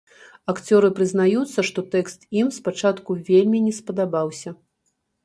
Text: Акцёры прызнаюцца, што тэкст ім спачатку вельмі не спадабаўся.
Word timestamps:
Акцёры 0.51 0.87
прызнаюцца, 0.99 1.65
што 1.69 1.83
тэкст 1.95 2.25
ім 2.41 2.49
спачатку 2.57 3.19
вельмі 3.29 3.63
не 3.67 3.73
спадабаўся. 3.81 4.55